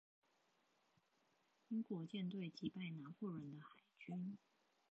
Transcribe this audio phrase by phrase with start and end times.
[1.69, 3.71] 英國艦隊擊敗拿破崙的海
[4.03, 4.37] 軍